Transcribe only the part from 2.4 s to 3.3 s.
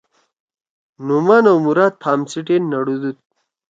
ٹِن نڑُودُود۔